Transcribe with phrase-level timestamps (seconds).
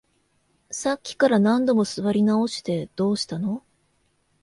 [0.71, 3.61] さっきから何度も座り直して、どうしたの？